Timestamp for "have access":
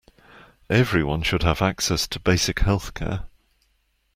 1.43-2.07